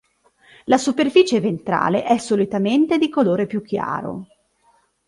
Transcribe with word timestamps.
La 0.65 0.79
superficie 0.79 1.39
ventrale 1.39 2.01
è 2.03 2.17
solitamente 2.17 2.97
di 2.97 3.07
colore 3.07 3.45
più 3.45 3.61
chiaro. 3.61 4.25